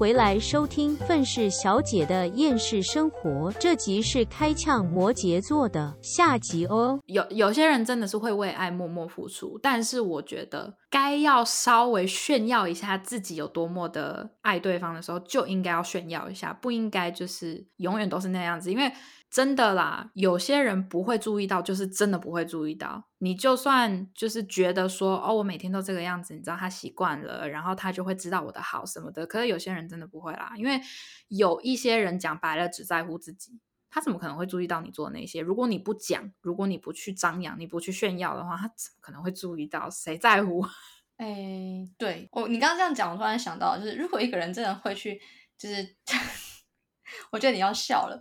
[0.00, 6.98] 回来收听愤世小姐的厌世生活，这集是开呛摩羯座的下集哦。
[7.04, 18.90] 有有些人真的是会为爱默默付出，但是我觉得该要稍微炫耀一下自己有多么的爱对方的时候，就应该要炫耀一下，不应该就是永远都是那样子，因为。
[19.30, 23.04] 真的啦，有些人不会注意到，就是真的不会注意到。
[23.18, 29.24] 你就算就是觉得说，哦，我每天都这个样子，你知道他习惯了，然后他就会知道我的好什么的。
[29.24, 30.80] 可是有些人真的不会啦，因为
[31.28, 35.40] 有一些人讲白了只在乎自己，他怎么可能会注意到你做那些？
[35.40, 39.88] 如果你不讲，如果你不去张扬，你不去炫耀的话，他怎么可能会注意到？
[39.88, 40.66] 谁在乎？
[41.18, 45.20] 哎，对我，你刚刚这样讲，我突然想到，就是如果一个人真的会去，
[45.56, 45.96] 就是
[47.30, 48.20] 我觉得你要笑了。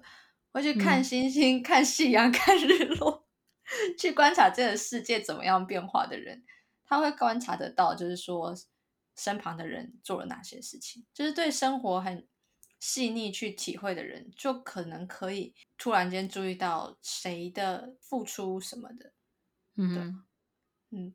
[0.52, 3.28] 会去看星星、看夕阳、 看日落，
[3.98, 6.44] 去观察这个世界怎么样变化的人，
[6.84, 8.56] 他会观察得到，就是说
[9.16, 12.28] 身旁的人做了哪些事情，就是对生活很
[12.80, 19.12] 细腻去体会的人，就可能可以突然间注意到谁的付出什么的。
[19.76, 20.24] 嗯
[20.90, 21.14] 嗯，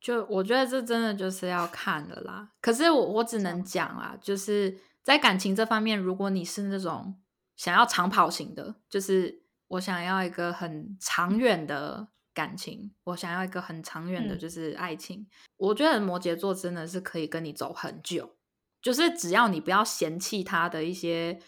[0.00, 2.52] 就我觉得这真的就是要看的啦。
[2.62, 7.18] 可是我我只能讲啊，就是在感情这方面，如果你是那种。
[7.56, 15.26] 想要长跑型的，就是我想要一个很长远的感情，我想要一个很长远的，就是爱情。
[15.56, 18.36] 我觉得摩羯座真的是可以跟你走很久，
[18.80, 21.38] 就是只要你不要嫌弃他的一些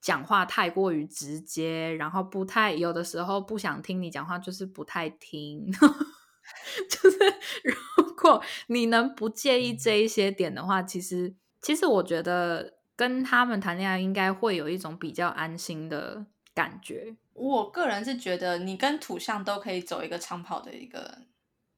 [0.00, 5.70] 讲话太过于直接，然后不太有的时候不想听你讲话，就是不太听。
[6.88, 7.18] 就是
[7.62, 12.77] 如果你能不介意这一些点的话，其实其实我觉得。
[12.98, 17.14] 跟他们谈恋爱应该会有一种比较安心的感觉。
[17.32, 21.18] 我个人是觉得，你跟土象都可以走一个长跑的一个，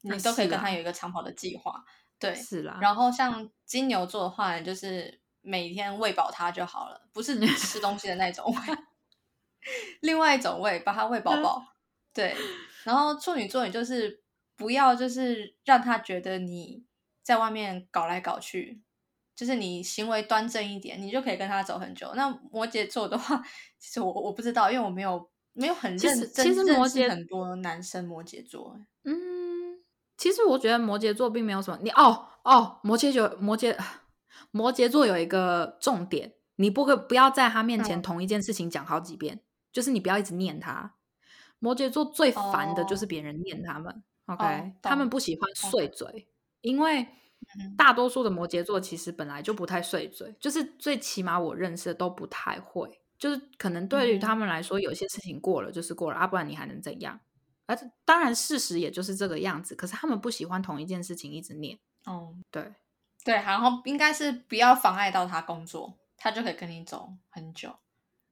[0.01, 1.85] 你都可以跟他有一个长跑的计划。
[2.19, 2.78] 对，是啦。
[2.81, 8.75] 然后像金牛座的话，就是每天喂饱他就好了，不是你 吃东西的那种喂，
[10.00, 11.62] 另外一种喂，把它喂饱饱。
[12.15, 12.34] 对。
[12.84, 14.23] 然后处女座，你就是
[14.56, 16.87] 不要就是让他觉得你
[17.23, 18.81] 在外面搞来搞去。
[19.41, 22.12] 就是你行为端正一点，你就可以跟他走很久。
[22.15, 23.43] 那摩羯座的话，
[23.78, 28.79] 其实我我不知道，因为我没有没有很认真其实摩羯很多男生摩羯座。
[29.05, 29.79] 嗯，
[30.19, 31.79] 其实我觉得摩羯座并没有什么。
[31.83, 33.75] 你哦哦，摩羯座摩羯
[34.50, 39.41] 摩羯座有一个重点，你不可不要在他面前同一件事情讲好几遍，
[39.73, 40.97] 就是你不要一直念他。
[41.61, 44.03] 摩羯座最烦的就是别人念他们。
[44.27, 46.29] OK，他们不喜欢碎嘴，
[46.61, 47.06] 因为。
[47.77, 57.21] 大多数的摩羯座其实本来就不太碎嘴，就是最起码我认识的都不太会，就是可能对于他们来说，有些事情过了就是过了，啊，不然你还能怎样？
[57.66, 61.78] 而当然事实也就是这个样子，可是他们不喜欢同一件事情一直念。
[62.05, 62.75] 哦，对
[63.25, 67.77] 对，然后应该是不要妨碍到他工作，他就可以跟你走很久。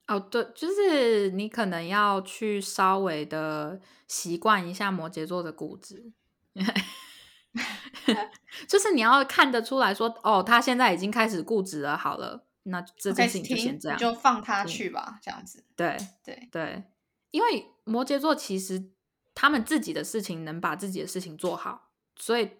[0.06, 6.12] 哦，对，就是你可能要去稍微的习惯一下摩羯座的固执。
[8.66, 11.96] 就是你要看得出来说，哦，他现在已经开始固执了。
[11.96, 15.64] 好了，那这件事情就先这样，就放他去吧，这样子。
[15.76, 16.84] 对对对，
[17.30, 18.90] 因为摩羯座其实
[19.34, 22.50] 他们自己的事情能把自己的事情做好，所以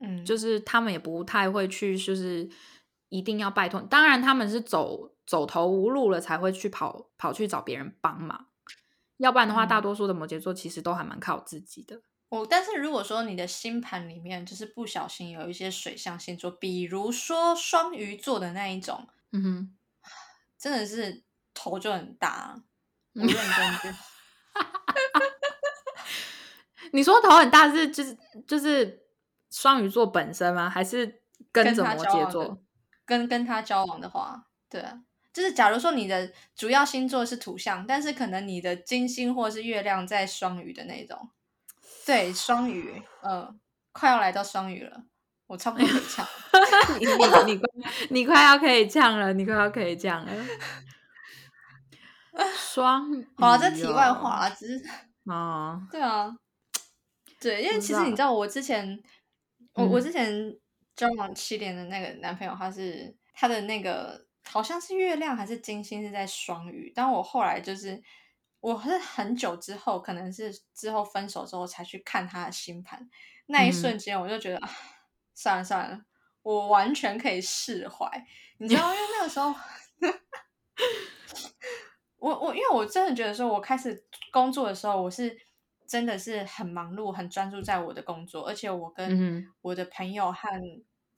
[0.00, 2.48] 嗯，就是他们也不太会去，就是
[3.08, 3.80] 一定要拜托。
[3.82, 8.46] 当然，他们是走走投无路了才会去跑跑去找别人帮忙，
[9.16, 12.02] 要不然的话，大多数的摩羯座其实都还蛮靠自己的。
[12.28, 19.76] 我但是如果说你的星盘里面就是不小心有一些水象星座，比如说双鱼座的那一种，嗯哼，
[20.58, 21.22] 真的是
[21.54, 22.60] 头就很大，
[23.14, 23.98] 不认真就。
[26.92, 28.16] 你说头很大是就是
[28.46, 29.06] 就是
[29.50, 30.68] 双鱼座本身吗？
[30.68, 31.22] 还是
[31.52, 32.60] 跟着摩羯座？
[33.04, 35.00] 跟跟他交往的话，对啊，
[35.32, 41.30] 就是假如说你的主要星座是土象，但是可能你的金星或是月亮在双鱼的那种。
[42.06, 43.58] 对，双鱼，嗯，
[43.90, 45.02] 快要来到双鱼了，
[45.48, 46.24] 我差不多可以呛。
[47.00, 47.60] 你你你
[48.10, 50.32] 你快要可以呛了，你快要可以呛了。
[52.54, 54.84] 双， 好，这题外话只是
[55.24, 56.32] 哦，对啊，
[57.40, 59.02] 对，因为其实你知道，我之前，
[59.74, 60.56] 我我之前
[60.94, 68.00] 交往七年的那个男朋友，他是他的那个好像是月亮还是金星是在双鱼，但我后来就是。
[68.60, 73.08] 我是很久之后，可能是之后分手之后才去看他的星盘，
[73.46, 74.68] 那一瞬间我就觉得啊，
[75.34, 76.00] 算了算了，
[76.42, 78.26] 我完全可以释怀。
[78.58, 79.54] 你知道，因为那个时候，
[82.16, 85.38] 我我因为我真的觉得说，我开始工作的时候，我是
[85.86, 90.48] 真的是很忙碌、很专注在我的工作，而且我跟我的朋友和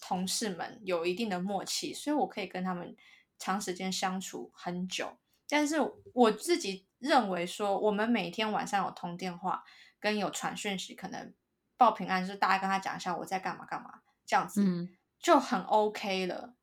[0.00, 2.94] 同事们有一定的默契，所以我可以跟他们
[3.38, 5.16] 长时间相处很久。
[5.48, 5.76] 但是
[6.12, 9.64] 我自己认为说，我们每天晚上有通电话
[9.98, 11.34] 跟有传讯息，可能
[11.76, 14.62] 报平安，就是大家跟他讲一下我在干嘛干嘛，这样子
[15.18, 16.54] 就很 OK 了。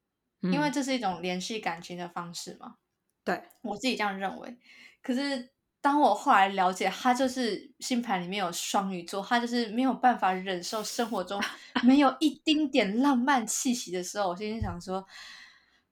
[0.41, 2.75] 因为这是一种联系感情的方式嘛。
[3.23, 4.55] 对我自己这样认为。
[5.01, 5.49] 可是
[5.81, 11.41] 当我后来了解，他就是星盘里面有双鱼座，他就是没有办法忍受生活中
[11.83, 15.03] 没有一丁点浪漫气息的时候，我心里想说，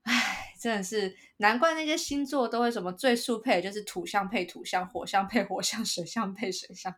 [0.02, 6.94] 唉，真的是难怪那些星座都会什么最速配，就是土象配土象，火象配火象，水象配水象，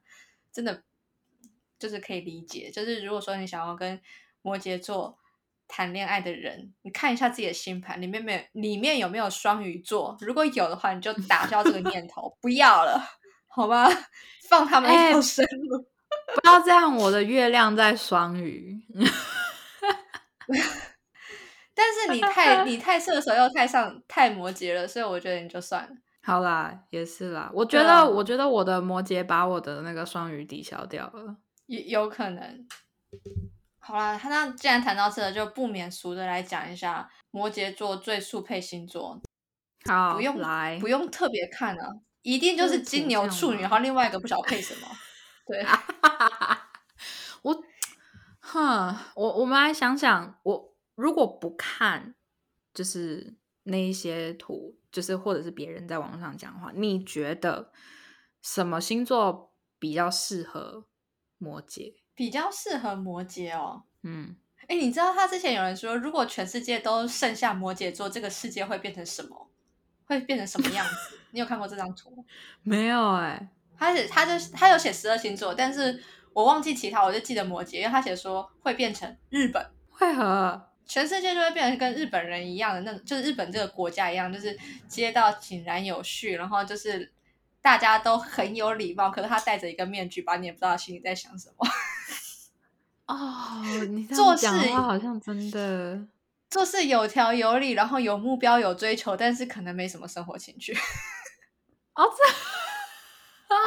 [0.53, 0.85] 真的
[1.77, 2.71] 就是可以理解。
[2.71, 4.01] 就是如果说你想要跟
[4.43, 5.19] 摩羯座。
[5.69, 10.17] 谈恋爱的人，你看一下自己的星盘里面没有里面有没有双鱼座？
[10.21, 13.05] 如果有的话，你就打消这个念头，不要了，
[13.49, 13.89] 好吧？
[14.49, 15.85] 放他们一条生路。
[16.41, 18.81] 不要这样，我的月亮在双鱼。
[22.17, 25.91] 你太你太射手又太上太摩羯了，所以我觉得你就算了。
[26.23, 27.51] 好啦，也是啦。
[27.55, 31.37] 我觉得我觉得我的摩羯把我的那个双鱼抵消掉了，
[31.67, 32.67] 有有可能。
[33.79, 39.21] 好啦，他那既然谈到这，就不免俗的来讲一下摩羯座最速配星座。
[39.85, 41.93] 好，不用来，不用特别看啊，
[42.23, 44.89] 一定就是金牛、处女，然后另外一个不晓得配什么。
[45.47, 45.65] 对，
[47.43, 47.63] 我，
[48.41, 52.15] 哼，我我们来想想，我如果不看，
[52.75, 57.71] 就是那一些图，就是或者是别人在网上讲话，你觉得
[58.43, 60.87] 什么星座比较适合
[61.39, 61.95] 摩羯？
[62.15, 64.35] 比较适合摩羯哦，嗯，
[64.69, 69.51] 哎，你知道他之前有人说，如果全世界都剩下摩羯座，这个世界会变成什么？
[70.07, 71.19] 会变成什么样子？
[71.33, 72.25] 你有看过这张图吗？
[72.63, 76.03] 没有哎，他写他就他有写十二星座，但是
[76.33, 79.71] 我忘记其他，我就记得摩羯，因为他写说会变成日本，
[80.01, 84.57] 为何全世界就会变成跟日本人一样的那种，就是日本这个国家一样，就是
[84.89, 87.13] 街道井然有序，然后就是
[87.61, 91.67] 大家都很有礼貌，可是他戴着一个面具，把你也不知道心里在想什么。
[93.07, 96.07] 哦，你做事好像真的
[96.51, 100.73] 做事有条有理，然后有目标有追求，但是可能没什么生活情趣。
[101.95, 102.05] 哦，
[103.49, 103.63] 这 啊，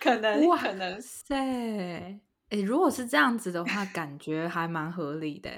[0.00, 2.20] 可能可能塞。
[2.54, 5.50] 哎，如果是这样子的话，感觉还蛮合理的，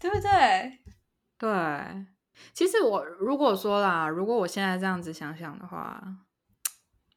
[0.00, 0.78] 对不对？
[1.36, 2.06] 对，
[2.54, 6.02] 其实我如果说啦，如果我现在这样子想想的话，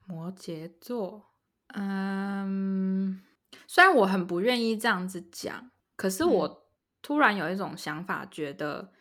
[0.05, 1.27] 摩羯座，
[1.75, 3.21] 嗯。
[3.67, 6.67] 虽然我很不愿意这样子讲，可是我
[7.01, 8.91] 突然有一种想法，觉得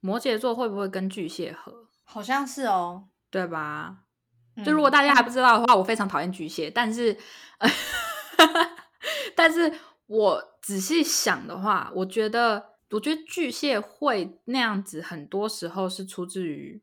[0.00, 1.88] 摩羯座会不会跟巨蟹合？
[2.04, 4.04] 好像是哦，对吧？
[4.62, 7.16] 就如果大家还不知道的话，我非常讨厌巨蟹，但是，
[9.38, 9.72] 但是
[10.06, 16.82] 我仔细想的话，我觉得，我觉得巨蟹会那样子，很多时候是出自于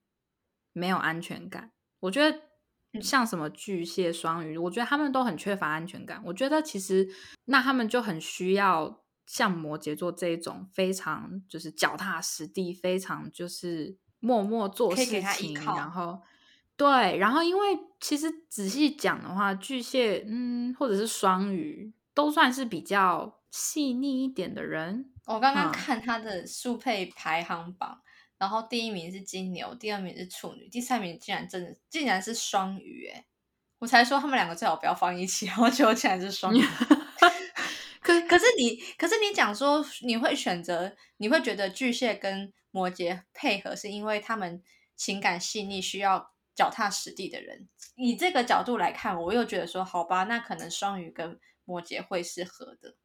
[0.72, 1.72] 没有安全感。
[2.00, 2.40] 我觉得。
[3.02, 6.22] 像什么巨蟹、双鱼，我觉得他们都很缺乏安全感。
[6.24, 7.06] 我觉得其实
[7.44, 15.54] 那他们就很需要像摩羯座这种非常就是脚踏实地、非常就是默默做事情。
[15.56, 16.22] 然后
[16.78, 25.12] 对，然后因为其实仔细讲的话，巨蟹嗯或者是双鱼都算是比较细腻一点的人。
[25.26, 28.02] 我刚刚看他的速配排行榜。
[28.38, 33.26] 然后第一名是金牛，第二名是处女，第三名竟然真的竟然是双鱼哎！
[33.80, 36.62] 我才说他们两个最好不要放一起，然后结果竟然是双鱼。
[38.04, 44.62] 可可是你可是你讲说你会选择，你会觉得巨蟹跟摩羯配合，是因为他们
[44.98, 47.70] 情感细腻，需要脚踏实地的人。
[47.96, 52.96] 以这个角度来看，我又觉得说好吧，那可能双鱼跟摩羯会是合的。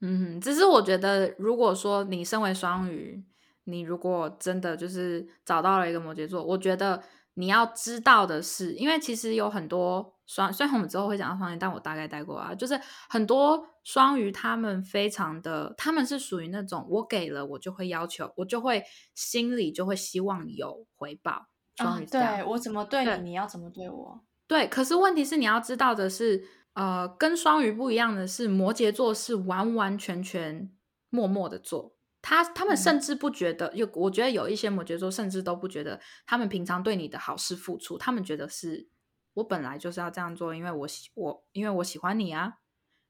[0.00, 3.24] 嗯，只是我觉得，如果说你身为双鱼。
[3.70, 7.02] 你如果真的就是找到了一个摩羯座，我觉得
[7.34, 18.82] 你要知道的是，因为其实有很多双，虽然我们之后会讲到双鱼，但我大概带过啊，就是很多双鱼他们非常的，他们是属于那种我给了我就会要求，我就会
[19.14, 21.48] 心里就会希望有回报。
[21.76, 24.24] 双鱼对我怎么对你，你要怎么对我？
[24.46, 26.42] 对，可是问题是你要知道的是，
[26.74, 30.70] 呃，跟双鱼不一样的是，摩羯座是完完全全
[31.10, 31.96] 默默的做。
[32.20, 38.88] 他他们甚至不觉得，有我觉得有一些摩羯座甚至都不觉得，他们平常对你的好是付出，他们觉得是
[39.34, 42.54] 我本来就是要这样做，因为我喜我因为我喜欢你啊，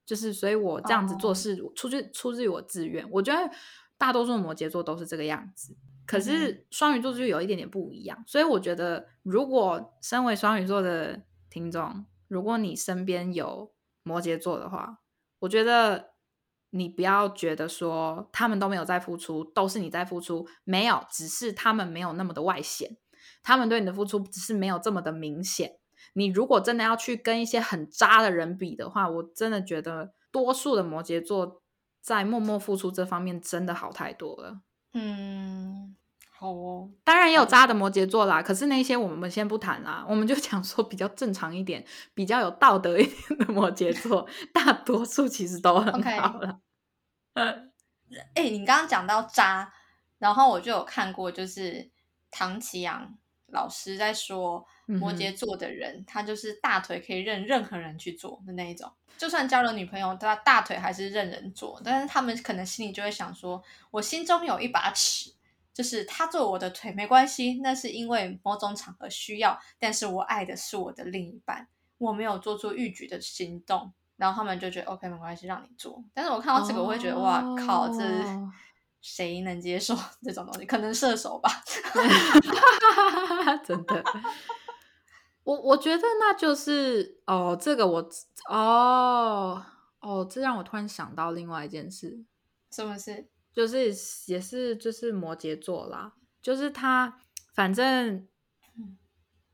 [0.04, 3.06] 就是所以我这样子做事出自出自于我自愿。
[3.10, 3.50] 我觉得
[3.96, 5.74] 大多数摩羯座都是这个样子，
[6.06, 8.22] 可是双鱼座就有一点点不一样。
[8.26, 13.73] 所以我觉得，如果身为双鱼座的听众，如果你身边有
[14.04, 15.00] 摩羯座的话，
[15.40, 16.11] 我觉得。
[16.70, 22.99] 你不要觉得说他们都没有在付出，都是你在付出，没有，只是他们没有那么的外显，
[23.42, 25.78] 他们对你的付出只是没有这么的明显。
[26.12, 31.62] 你如果真的要去跟一些很渣的人比的话，我真的觉得多数的摩羯座
[32.02, 34.61] 在默默付出这方面真的好太多了。
[34.92, 35.97] 嗯，
[36.40, 46.61] 好哦，当然也有渣的摩羯座啦，可是那些我们先不谈啦，我们就讲说比较正常一点、比较有道德一点的摩羯座，大多数其实都很好了。
[47.35, 49.73] 哎、你刚刚讲到渣，
[50.18, 51.90] 然后我就有看过，就是
[52.30, 53.18] 唐奇阳
[53.49, 65.33] 老师在说摩嗯羯座的人，他就是大腿可以任任何人去做的那一种，就算交了女朋友，他大腿还是任人做，但是他们可能心里就会想说，我心中有一把尺。
[65.78, 71.68] 就是他做我的腿没关系，那是因为某种场合需要，但是我爱的是我的另一半，
[71.99, 76.02] 我没有做出逾矩的行动，然后他们就觉得 OK 没关系，让你做。
[76.12, 78.50] 但是我看到这个，我会觉得、哇靠，这哦
[79.00, 80.66] 谁能接受 这种东西？
[80.66, 81.49] 可能射手吧。
[83.64, 84.04] 真的，
[85.44, 88.11] 我我觉得那就是哦，这个我
[88.50, 89.64] 哦
[90.00, 92.18] 哦，这让我突然想到另外一件事，
[92.73, 93.28] 是不是？
[93.58, 93.86] 就是
[94.28, 97.18] 也是就是摩羯座啦，就是他
[97.52, 98.28] 反正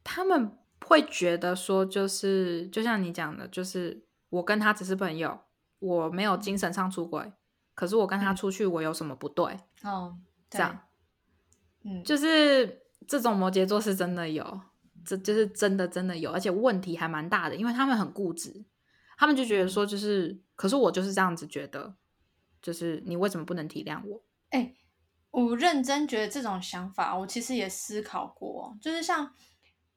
[0.03, 5.41] 他们会觉得说，就是就像你讲的，就是我跟他只是朋友，
[5.79, 7.33] 我没有精神上出轨，
[7.75, 9.59] 可是我跟他出去，我有什么不对？
[9.83, 10.19] 哦，
[10.51, 10.79] 对这样，
[11.85, 14.61] 嗯，就是这种摩羯座是真的有，
[15.07, 18.67] 这就是真的真的有，而且问题还蛮大的，因为他们很固执，
[19.17, 21.95] 他们就觉得说，就是，可是我就是这样子觉得，
[22.65, 24.23] 就是你为什么不能体谅我？
[24.49, 24.75] 哎、
[25.31, 29.35] 我认真觉得这种想法，我其实也思考过，就是像，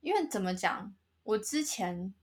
[0.02, 0.94] 因为怎么讲，
[1.24, 2.14] 我之前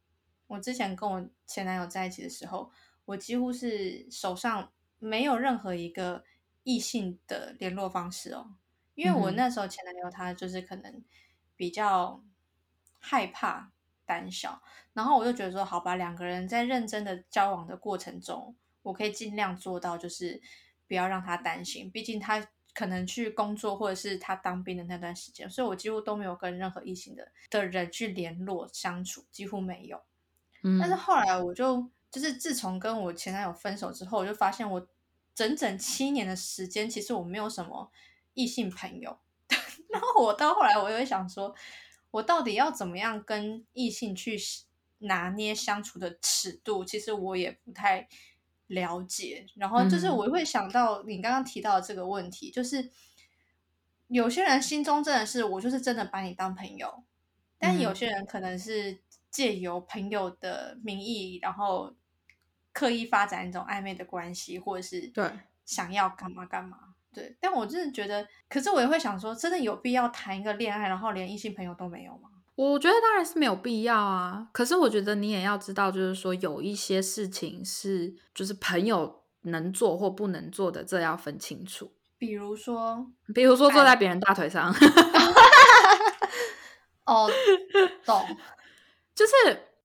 [0.47, 2.71] 我之前跟我前男友在一起的时候，
[3.07, 6.25] 我几乎是手上没有任何一个
[6.63, 8.57] 异性的联络方式哦，
[8.95, 11.03] 因为我那时候前男友他就是可能
[11.57, 12.23] 比较
[12.99, 13.73] 害怕、
[14.05, 14.61] 胆小，
[14.93, 20.41] 然后我就觉得说，好吧，两个人在认真的交往的过程中，我可以尽量做到，就是
[20.87, 30.01] 不要让他担心，毕竟他可能去工作或者是他当兵的那段时间，所以我几乎都没有跟任何异性的的人去联络相处，几乎没有。
[30.63, 34.89] 嗯但是后来我就就是自从跟我前男友分手之后，我就发现我
[35.35, 37.91] 整整七年的时间，其实我没有什么
[38.35, 39.19] 异性朋友。
[39.91, 41.55] 然后我到后来，我又会想说，
[42.11, 44.37] 我到底要怎么样跟异性去
[44.99, 46.85] 拿捏相处的尺度？
[46.85, 48.09] 其实我也不太
[48.69, 49.47] 了解。
[49.57, 52.91] 然后就是嗯我会想到你刚刚提到的这个问题，就是
[54.09, 57.05] 有些人心中真的是我就是真的把你当朋友，
[57.59, 58.99] 但有嗯些人可能是
[59.31, 61.95] 借由朋友的名义，然后
[62.73, 65.31] 刻意发展一种暧昧的关系，或者是对
[65.65, 66.95] 想要干嘛干嘛。
[67.13, 72.29] 对，但我真的觉得，可是我也会想说，真的有必要谈一个恋爱，然后连异性朋友都没有吗？
[72.57, 81.93] 我觉得当然是没有必要啊，可是我觉得你也要知道，就是说有一些事情是就是朋友能做或不能做的，这要分清楚。
[82.17, 84.73] 比如说，比如说坐哎在别人大腿上
[87.05, 87.29] 哦，
[88.07, 88.25] 懂，
[89.15, 89.33] 就是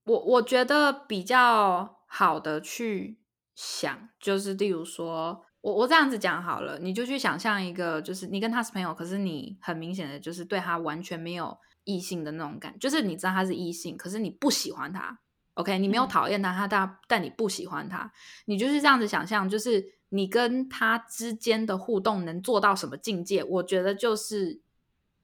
[0.05, 3.19] 我我觉得比较好的去
[3.55, 11.57] 想，就是例如说，我我这样子讲好了，你就去想象一个，就是你跟他是朋友，可是你很明显的就是对他完全没有
[11.89, 15.19] 异性的那种感，就是你知道他是异性，可是你不喜欢他。
[15.55, 18.11] OK，你没有嗯讨厌他，他但但你不喜欢他，
[18.45, 23.43] 你就是这样子想象，就是你跟他之间的互动能做到什么境界？
[23.43, 24.61] 我觉得就是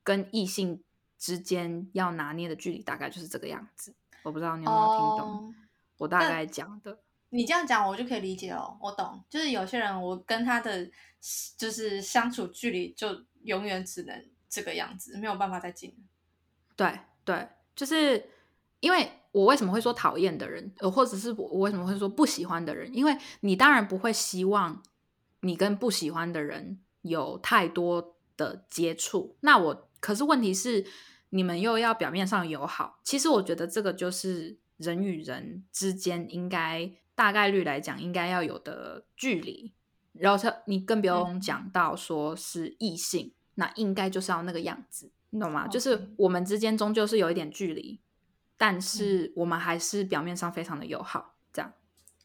[0.04, 0.84] 跟异性
[1.18, 3.94] 之间要拿捏的距离大概就是这个样子。
[4.24, 5.54] 我不知道你有没有听懂哦
[5.98, 6.98] 我大概讲的。
[7.30, 9.24] 你这样讲，我就可以理解哦，我懂。
[9.30, 10.90] 就是有些人，我跟他的
[11.58, 13.08] 就是相处距离就
[13.44, 15.96] 永远只能这个样子，没有办法再近了。
[16.76, 18.30] 对对，就是
[18.80, 22.94] 因为我为什么会说讨厌的人，呃，或者是我我为什么会说不喜欢的人？
[22.94, 24.82] 因为你当然不会希望
[25.42, 29.36] 你跟不喜欢的人有太多的接触。
[29.42, 30.86] 那我可是问题是，
[31.30, 39.74] 你们又要表面上友好，其实我觉得这个就是人与人之间应该大概率来讲应该要有的距离。
[40.14, 45.68] 然后他你更不用讲到说是异性，那应该就是要那个样子，你懂吗？
[45.68, 48.00] 就是我们之间终究是有一点距离，
[48.56, 51.74] 但是我们还是表面上非常的友好，这样。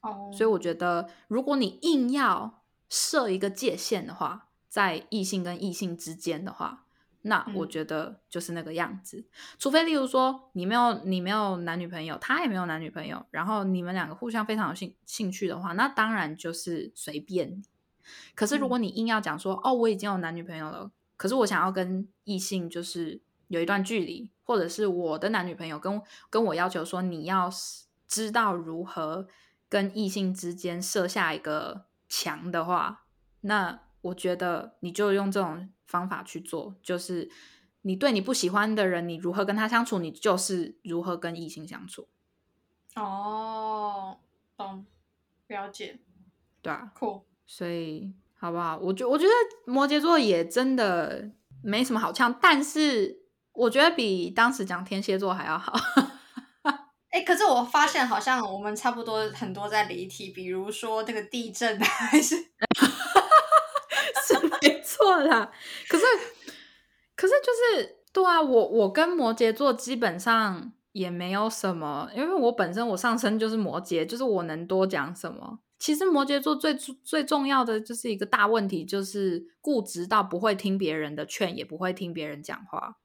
[0.02, 6.86] 哦，所以我觉得，如果你硬要设一个界限的话，在异性跟异性之间的话，
[7.22, 9.24] 那我觉得就是那个样子。
[9.58, 17.60] 除非例如说你没有你没有男女朋友，他也没有男女朋友，然后你们两个互相非常有兴兴趣的话，那当然就是随便。
[18.36, 26.00] 可是如果你硬要讲说，哦，我已经有男女朋友了，可是我想要跟异性就是有一段距离，或者是我的男女朋友跟
[26.30, 27.50] 跟我要求说，你要
[28.08, 29.28] 知道如何
[29.68, 33.04] 跟异性之间设下一个墙的话，
[33.42, 37.30] 那我觉得你就用这种方法去做，就是
[37.82, 42.08] 你对你不喜欢的人，你如何跟他相处，你就是如何跟异性相处。
[42.96, 44.18] 哦，
[44.56, 44.86] 懂，
[45.48, 46.00] 了解，
[46.62, 47.26] 对啊，酷。
[47.46, 48.78] 所以好不好？
[48.80, 49.32] 我觉我觉得
[49.66, 51.30] 摩羯座也真的
[51.62, 53.20] 没什么好呛，但是
[53.52, 55.74] 我觉得比当时讲天蝎座还要好。
[57.10, 62.36] 哎，可是我发现好像我们差不多很多在离题，比如说这个地震还是
[64.24, 65.50] 是没错啦。
[65.88, 66.04] 可是
[67.14, 75.58] 可是就是对啊，我我跟摩羯座基本上也没有什么，因为我本身我上升就是摩羯，就是我能多讲什么。
[75.80, 82.98] 其实摩羯座最最重要的就是一个大问题，就是固执到不会听别人的劝，也不会听别人讲话。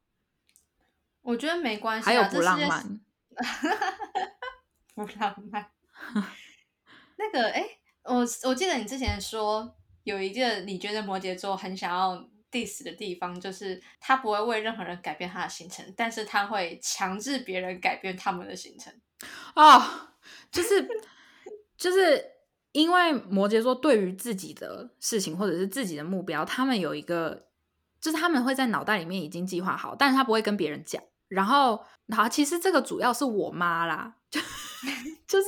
[1.22, 3.00] 我觉得没关系，还有不浪漫，
[4.94, 5.72] 不浪漫。
[7.16, 7.66] 那个，哎，
[8.04, 18.94] 我我记得你之前说有一个你觉得摩羯座很想要 diss 的地方，就是他不会为任何人改变他的行程，但是他会强制别人改变他们的行程。
[19.56, 20.10] 哦，
[20.52, 20.86] 就是
[21.78, 22.35] 就是。
[22.76, 27.46] 因为摩羯座对于自己的事情或者是自己的目标，他们有一个，
[28.02, 31.02] 就是他们会在脑袋里面已经计划好，但是他不会跟别人讲。
[31.30, 34.42] 然后，好，其实这个主要是我妈啦，就
[35.26, 35.48] 就是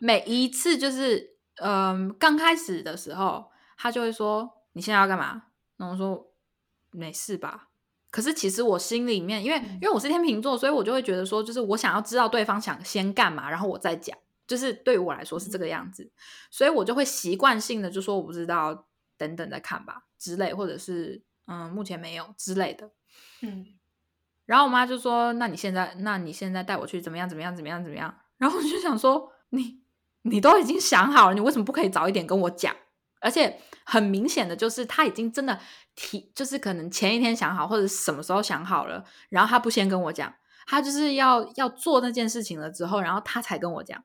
[0.00, 5.42] 每一次就是，嗯，刚开始的时候，他就会说：“你现在要干嘛？”
[5.78, 6.28] 然后说
[6.92, 7.70] ：“没事吧？”
[8.12, 14.16] 可是其实我心里面，因为因为我是天秤座，所以我就会觉得说，就是我想要知道对方想先干嘛，然后我再讲。
[14.52, 16.12] 就是对于我来说是这个样子，
[16.50, 18.86] 所以我就会习惯性的就说我不知道，
[19.16, 22.90] 等等再看吧之类，或者是嗯目前没有之类的，
[23.40, 23.66] 嗯。
[24.44, 27.26] 然后我妈就说：“那你现在，那你现在带我去怎么样？
[27.26, 27.56] 怎么样？
[27.56, 27.82] 怎么样？
[27.82, 29.80] 怎么样？”然后我就想说：“你
[30.22, 32.76] 你都已经想好了，你为什么不可以早一点跟我讲？
[33.20, 35.58] 而且很明显的就是他已经真的
[35.94, 40.34] 提，就是可能前一天想好或者什么时候想好了，然后他不先跟我讲，
[40.66, 44.04] 他就是要要做那件事情了之后，然后他才跟我讲。”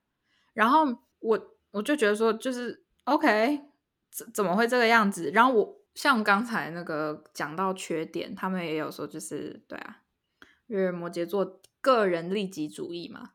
[0.58, 0.86] 然后
[1.20, 1.40] 我
[1.70, 3.62] 我就觉得说，就是 OK，
[4.10, 5.30] 怎怎么会这个样子？
[5.30, 10.02] 然后我像刚才那个讲到缺点，他们也有说，就是对啊，
[10.66, 13.34] 因为摩羯座个人利己主义嘛，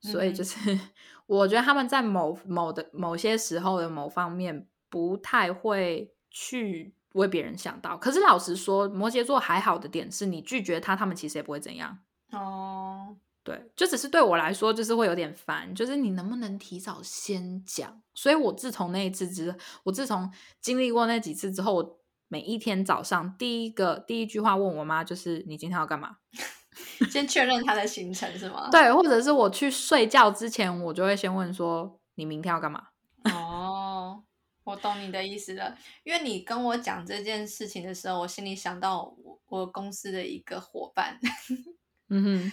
[0.00, 0.78] 所以就是
[1.26, 7.98] 我觉得他们在某某的某些时候的某方面不太会去为别人想到。
[7.98, 11.98] 可是老实说，摩羯座还好的点是你拒绝他，他们其实也不会怎样
[12.30, 13.18] 哦。
[13.44, 15.74] 对，就只是对我来说，就是会有点烦。
[15.74, 18.00] 就是你能不能提早先讲？
[18.14, 19.52] 所以我自从那一次之，
[19.82, 26.18] 我自从经历过那几次之后，我每一天早上第一个第一句话问我妈，就是你今天要干嘛？
[27.10, 28.68] 先确认他的行程是吗？
[28.72, 32.84] 对，或者是我去睡觉之前，我就会先问说你明天要干嘛？
[33.24, 34.22] 哦，
[34.62, 35.76] 我懂你的意思了。
[36.04, 41.18] 因为你跟我讲这件事情的时候，我心里想到我我公司的一个伙伴。
[42.08, 42.52] 嗯哼。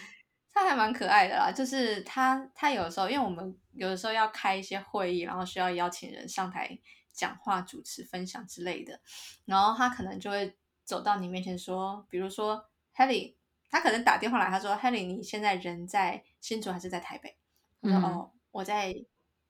[0.59, 6.77] 他还蛮可爱的啦，就是他他有时候，因为我们有的时候要开一些会议，然后需要邀请人上台
[7.13, 8.99] 讲话、主持、分享之类的，
[9.45, 13.35] 然后他可能就会走到你面前说，比如说 Helly，
[13.69, 17.37] 他可能打电话来，他说 Helly，你现在人在新竹还是在台北？
[17.79, 18.93] 我说哦，我在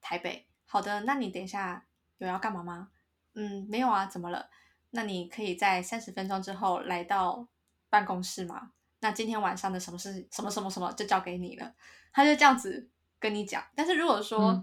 [0.00, 0.46] 台北。
[0.66, 1.84] 好的，那你等一下
[2.18, 2.90] 有要干嘛吗？
[3.34, 4.48] 嗯，没有啊，怎么了？
[4.90, 7.48] 那你可以在三十分钟之后来到
[7.88, 8.70] 办公室吗？
[9.00, 11.74] 那今天晚上的什么事，什么什么什么就交给你了，
[12.12, 13.64] 他就这样子跟你讲。
[13.74, 14.62] 但是如果说，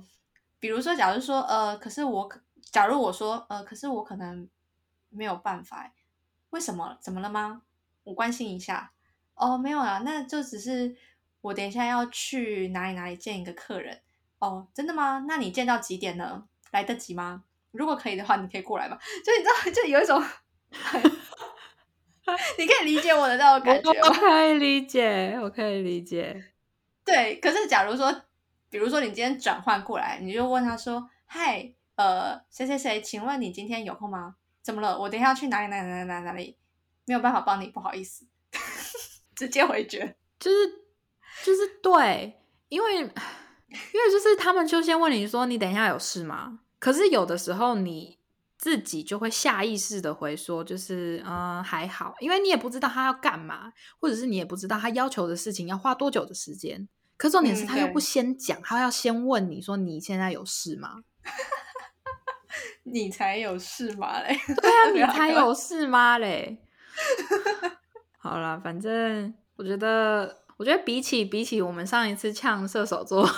[0.60, 2.30] 比如说，假如说，呃，可是我，
[2.71, 4.47] 假如我说，呃，可是我可能
[5.10, 5.91] 没有办法，
[6.52, 6.97] 为什么？
[7.02, 7.63] 怎么了吗？
[8.04, 8.93] 我关心一下。
[9.36, 10.95] 哦，没有啦，那就只是
[11.41, 14.02] 我等一下要去哪里哪里见一个客人。
[14.39, 15.26] 哦，真的吗？
[15.28, 16.47] 那你见到几点呢？
[16.71, 17.43] 来得及吗？
[17.71, 18.97] 如果可以的话，你可以过来吗？
[19.26, 20.23] 就你知道，就有一种。
[22.57, 23.99] 你可以理解我的那种感觉吗？
[24.07, 26.51] 我可以理解，我可以理解。
[27.05, 28.13] 对，可是假如说，
[28.69, 34.35] 比如说你今天转换过来，你就问他说：“嗨，呃，谁谁谁，请问你今天有空吗？
[34.61, 34.99] 怎么了？
[34.99, 36.57] 我等一下要去哪里哪里哪里哪里，
[37.05, 38.25] 没有办法帮你，不好意思，
[39.35, 40.57] 直接回绝。”就是
[41.43, 48.19] 就是对，因为因为就是他们就先问你说：“你等一下有事吗？”可是有的时候你
[48.57, 56.87] 自己就会下意识的回说，就是嗯还好，因为你也不知道他要干嘛，或者是你也不知道他要求的事情要花多久的时间。
[57.17, 61.03] 可重点是他又不先讲，他要先问你说你现在有事吗？
[62.83, 64.21] 你才有事吗？
[64.21, 64.39] 嘞？
[64.47, 66.17] 对啊， 你才有事吗？
[66.17, 66.57] 嘞？
[68.17, 73.29] 好了，反正我觉得，我觉得比起比起我们上一次呛射手座。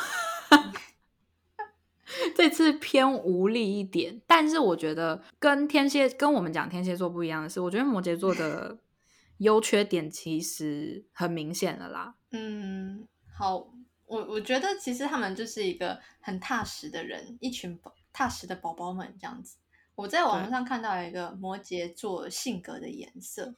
[2.39, 8.78] 这次偏无力一点，但是我觉得跟天蝎跟我们讲天蝎座不一样的是，我觉得摩羯座的
[9.39, 12.15] 优缺点其实很明显的啦。
[12.32, 13.06] 嗯，
[13.38, 13.58] 好，
[14.06, 17.78] 我我觉得其实他们就是一个很踏实的人，一群
[18.13, 19.58] 踏实的宝宝们这样子。
[19.95, 23.54] 我在网络上看到一个摩羯座性格的颜色，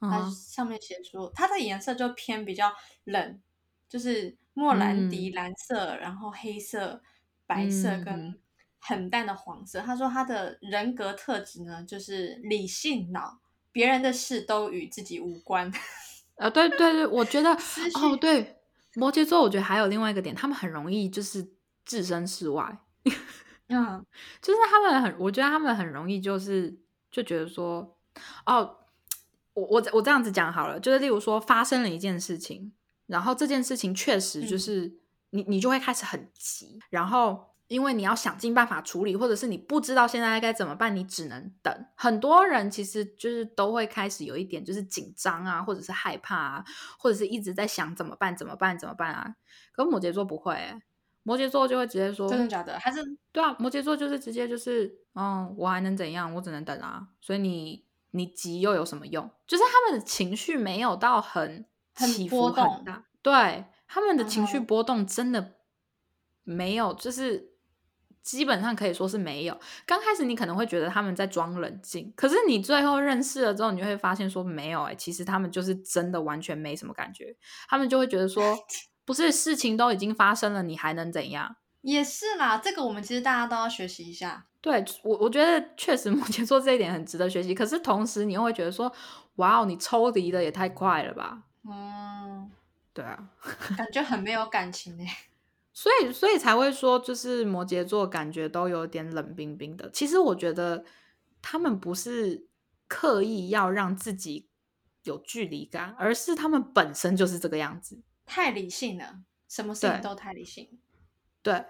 [0.00, 2.70] 它上面写说它的颜色就偏比较
[3.04, 3.40] 冷，
[3.88, 7.00] 就是莫兰迪蓝色，然后黑色。
[7.48, 8.38] 白色跟
[8.78, 9.80] 很淡的黄色。
[9.80, 13.40] 他说他的人格特质呢，就是理性脑，
[13.72, 15.72] 别人的事都与自己无关。
[16.36, 17.50] 啊， 对对对，我觉得
[17.98, 18.58] 哦，对，
[18.94, 21.48] 摩羯座，我觉得还有另外一个点，他们很容易就是
[21.86, 22.78] 置身事外。
[23.68, 24.04] 嗯，
[24.42, 26.78] 就是他们很，我觉得他们很容易就是
[27.10, 27.96] 就觉得说，
[28.44, 28.76] 哦，
[29.54, 32.72] 我我我这样子讲好了，就是例如说发生了一件事情，
[33.06, 34.98] 然后这件事情确实就是。
[35.30, 41.86] 你你就会开始很急，然后因为你要想尽办法处理，或者是你不知道现在该怎么办，你只能等。
[41.94, 46.64] 很多人其实就是都会开始有一点就是紧张啊，或者是害怕啊，
[46.98, 49.36] 或者是一直在想怎么办怎么办怎么办啊。
[49.72, 50.56] 可摩羯座不会，
[51.22, 52.78] 摩羯座就会直接说真的假的？
[52.78, 56.34] 还是对啊，摩羯座就是直接就是嗯，我还能怎样？
[56.34, 57.06] 我只能等啊。
[57.20, 59.30] 所以你你急又有什么用？
[59.46, 63.66] 就是他们的情绪没有到很起伏很大，对。
[63.88, 65.54] 他们的情绪波动真的
[66.44, 67.52] 没有，就是
[68.22, 69.58] 基本上可以说是没有。
[69.86, 77.34] 刚开始你可能会觉得他们在装冷静，可是你最后认识了之后，你就会发现说没有哎，其实他们就是真的完全没什么感觉。
[77.68, 78.56] 他们就会觉得说，
[79.06, 81.56] 不是事情都已经发生了，你还能怎样？
[81.80, 84.46] 也是啦，这个我们其实大家都要学习一下。
[84.60, 87.54] 对我，我觉得确实摩羯座这一点很值得学习。
[87.54, 88.92] 可是同时你又会觉得说，
[89.36, 91.44] 哇哦，你抽离的也太快了吧？
[91.64, 92.50] 嗯。
[92.98, 93.30] 对啊，
[93.78, 95.06] 感觉很没有感情哎，
[95.72, 99.88] 所以所以才会说，就是摩羯座感觉都有点冷冰冰的。
[99.92, 100.84] 其实我觉得
[101.40, 102.48] 他们不是
[102.88, 104.48] 刻意要让自己
[105.04, 110.80] 有距离感，而是他们本身就是这个样子，太理性了，什么事情都太理性。
[111.40, 111.66] 对，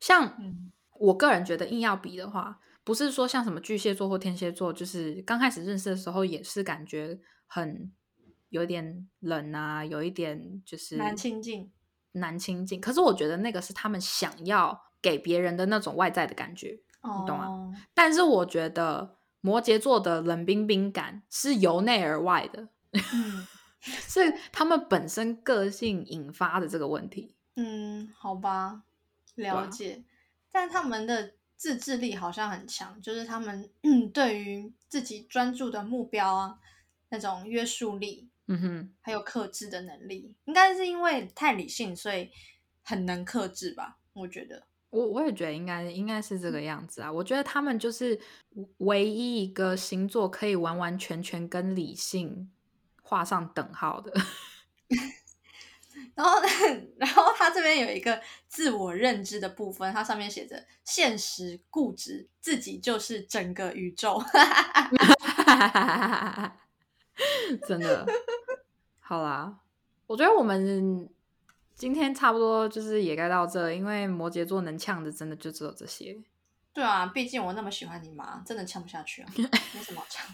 [0.00, 0.34] 像
[0.98, 7.92] 我个人觉得硬要比的话，不是说像什么巨蟹座或天蝎座，就是刚开始认识的时候也是感觉很。
[8.50, 11.72] 有点冷啊，有一点就是难亲近，
[12.12, 12.80] 难亲近。
[12.80, 17.72] 可是我觉得那个是他们想要给别人的那种外在的感觉，你懂吗？
[17.94, 22.68] 但是我觉得摩羯座的冷冰冰感是由内而外的，
[23.80, 27.34] 是他们本身个性引发的这个问题。
[27.56, 28.82] 嗯，好吧，
[29.36, 30.04] 了解。
[30.50, 33.70] 但他们的自制力好像很强，就是他们
[34.12, 36.58] 对于自己专注的目标啊，
[37.10, 38.29] 那种约束力。
[38.50, 42.28] 嗯哼，还有克制的能力，应该是因为太理性，所以
[42.82, 43.98] 很能克制吧？
[44.12, 47.12] 我觉得，我我也觉得应该应该是这个样子啊。
[47.12, 48.20] 我觉得他们就是
[48.78, 52.50] 唯一一个星座可以完完全全跟理性
[53.00, 54.12] 画上等号的。
[56.16, 56.40] 然后，
[56.98, 64.20] 然后他这边有一个自我认知的部分，它上面写着“现实固执，自己就是整个宇宙
[67.66, 68.06] ”。真的，
[69.10, 69.58] 好啦，
[70.06, 71.10] 我觉得我们
[71.74, 76.16] 今天差不多就是也该到这，因为摩羯座能呛的真的就只有这些。
[76.72, 79.32] 对啊，毕竟我那么喜欢你妈，真的呛不下去啊，
[79.74, 80.32] 没什么好呛。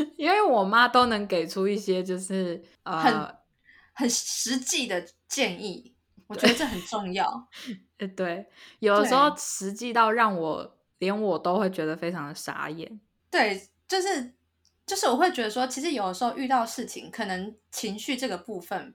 [0.16, 3.36] 因为我妈都能给出一些就是呃很
[3.92, 5.94] 很实际的建议，
[6.26, 7.46] 我觉得这很重要。
[7.98, 12.98] 呃，对，有的时候实际到让我连我都会觉得非常的傻眼。
[13.30, 13.68] 对。
[13.88, 14.34] 就是，
[14.86, 18.94] 就是我会觉得说，其实有的时候遇到事情，可能情绪这个部分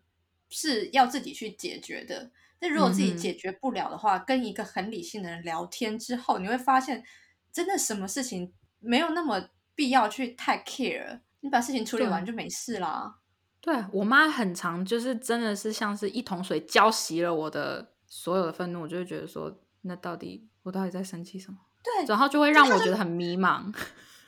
[0.50, 2.32] 是要自己去解决的。
[2.62, 7.04] 那如果自己解决不了的话，跟一个很理性的人聊天之后，你会发现，
[7.52, 13.16] 真的什么事情没有那么必要去太 care，你把事情处理完就没事啦。
[13.60, 21.58] 对我妈很长，就是真的是像是一桶水浇熄了我的所有的愤怒，我就会觉得说，那到底我到底在生气什么？
[21.84, 23.74] 对，然后就会让我觉得很迷茫。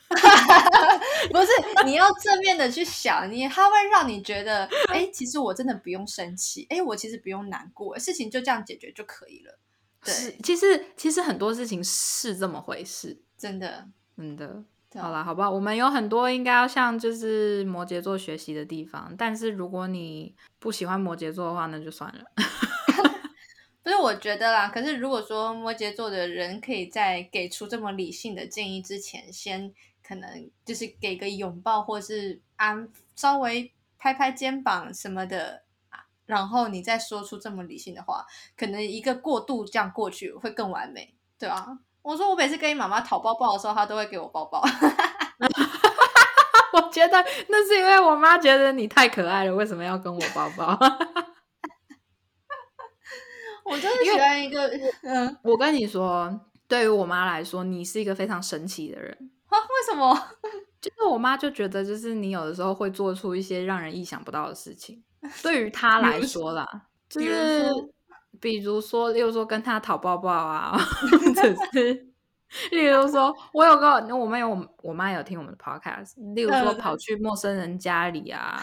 [1.31, 9.57] 不是，你要正面的去想，你他会让你觉得，哎，其实我真的不用生气，哎，我其实不用难过，事情就这样解决就可以了。
[10.03, 13.87] 对，其实其实很多事情是这么回事，真的。
[14.17, 14.63] 真的。
[14.95, 22.23] 好啦好不，好吧，我们有很多应该要向就是摩羯座学习的地方，但是如果你不喜欢摩羯座的话，那就算了。
[23.81, 29.73] 不是我觉得啦，可是如果说摩羯座的人可以在给出这么理性的建议之前，先
[30.05, 38.25] 可能就是给个拥抱，或是安稍微拍拍肩膀什么的，啊然后你再说出这么理性的话，
[38.57, 41.79] 可能一个过渡这样过去会更完美，对啊。
[42.01, 44.61] 我说我每次跟你妈妈讨抱抱的时候，她都会给我抱抱。
[46.73, 50.77] 我觉得那是因为我妈觉得你太可爱了，为什么要跟我抱抱？
[53.63, 54.67] 我真的喜欢一个，
[55.03, 59.31] 嗯，我跟你说，对于我妈来说，你是一个非常神奇的人。
[59.53, 60.13] 啊，为什么？
[60.81, 65.03] 就是我妈就觉得，就是你有的时候会做出一些让人意想不到的事情。
[65.41, 66.67] 对于她 来说啦，
[67.07, 67.69] 就是
[68.41, 71.93] 比如说，例如说跟她讨抱抱啊， 或者是
[72.71, 78.61] 例如说，我有个我们有我妈有听我们的 podcast，例如说嗯跑去陌生人家里啊，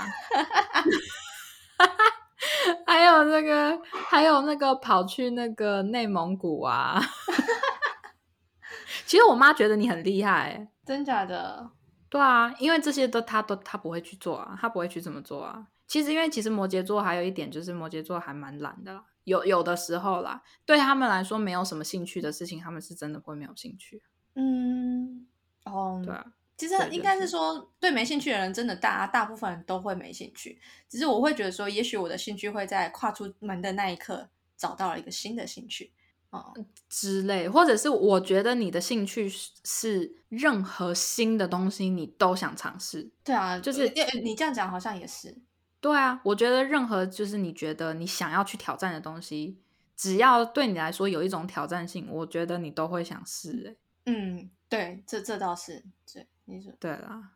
[2.87, 7.00] 还有那个还有那个跑去那个内蒙古啊。
[9.07, 11.70] 其实我妈觉得你很厉害、欸，真假的？
[12.09, 15.64] 对啊，因为这些都他都他不会去做啊，他不会去这么做啊。
[15.87, 24.03] 其实因为其实摩羯座还有一点就是摩羯座还蛮懒的啦，有有的时候啦，对他们来说没有什么兴趣的事情，他们是真的会没有兴趣。
[24.35, 25.29] 嗯，
[25.64, 26.26] 哦，对啊，
[26.57, 30.61] 其实应该是是说，对没兴趣的人，真的大大部分人都会没兴趣。
[30.88, 35.92] 只是我会觉得说，也许我的兴趣会在跨出门的那一刻找到了一个新的兴趣。
[36.31, 36.55] 哦，
[36.88, 43.11] 之类，或者是我觉得你的兴趣是是任何新的东西你都想尝试。
[43.25, 45.37] 对啊，就是你你这样讲好像也是。
[45.81, 49.59] 对啊，我觉得任何就是你觉得你想要去挑战的东西，
[49.97, 53.77] 只要对你来说有一种挑战性，我觉得你都会想试、欸。
[54.07, 56.73] 嗯，对，这这倒是对你说。
[56.79, 57.31] 对啦，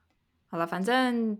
[0.50, 1.38] 好了，反正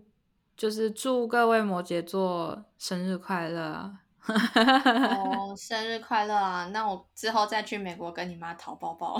[0.57, 4.01] 就是祝各位摩羯座生日快乐啊！
[4.27, 6.69] 哦， 生日快乐啊！
[6.73, 9.17] 那我之后再去美国跟你妈讨抱抱，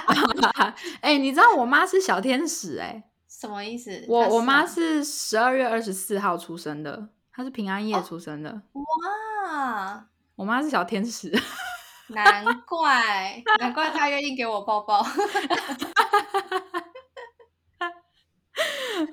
[1.00, 4.04] 哎、你知道我妈是小天使哎、什么意思？
[4.08, 8.62] 我我妈是十二月二十四号出生的，她是平安夜哦出生的。
[8.72, 10.06] 哇，
[10.36, 11.32] 我妈是小天使，
[12.08, 15.02] 难怪难怪她愿意给我抱抱。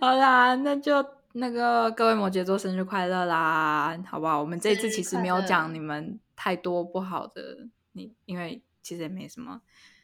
[0.02, 1.02] 好啦，那就
[1.40, 4.40] 那个各位摩羯座生日快乐啦，好不好？
[4.40, 9.62] 我们这一次其实没有讲你们太多不好的，你因为其实也没什么。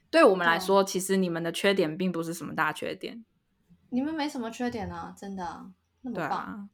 [0.09, 3.25] 对我们来对说，其实你们的缺点并不是什么大缺点，
[3.89, 5.65] 你们没什么缺点啊，真的啊，
[6.01, 6.69] 那么棒。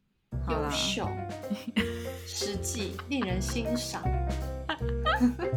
[0.48, 1.10] 优秀，
[2.28, 4.04] 实际，令人欣赏。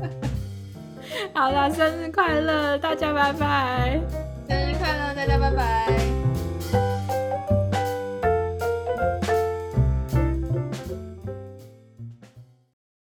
[1.34, 4.00] 好啦，生日快乐，大家拜拜。
[4.48, 6.11] 生日快乐，大家拜拜。